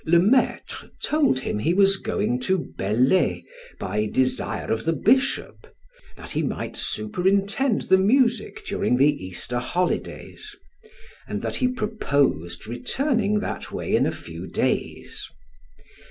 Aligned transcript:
Le 0.03 0.17
Maitre 0.17 0.89
told 0.99 1.41
him 1.41 1.59
he 1.59 1.75
was 1.75 1.97
going 1.97 2.39
to 2.39 2.57
Bellay 2.57 3.43
by 3.79 4.07
desire 4.07 4.71
of 4.71 4.83
the 4.83 4.93
bishop, 4.93 5.67
that 6.17 6.31
he 6.31 6.41
might 6.41 6.75
superintend 6.75 7.83
the 7.83 7.99
music 7.99 8.65
during 8.65 8.97
the 8.97 9.13
Easter 9.23 9.59
holidays, 9.59 10.55
and 11.27 11.43
that 11.43 11.57
he 11.57 11.67
proposed 11.67 12.65
returning 12.65 13.41
that 13.41 13.71
way 13.71 13.95
in 13.95 14.07
a 14.07 14.11
few 14.11 14.47
days. 14.47 15.29